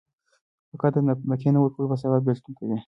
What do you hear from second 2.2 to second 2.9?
بيلتون کوي.